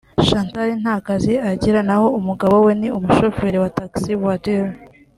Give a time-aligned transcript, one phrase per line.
[0.27, 4.71] Chantal nta kazi agira naho umugabo we ni umushoferi wa Taxi voiture